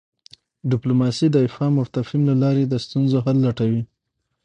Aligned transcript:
ډیپلوماسي 0.71 1.27
د 1.31 1.35
افهام 1.47 1.73
او 1.81 1.85
تفهیم 1.95 2.21
له 2.29 2.35
لاري 2.43 2.63
د 2.67 2.73
ستونزو 2.85 3.17
حل 3.25 3.37
لټوي. 3.45 3.81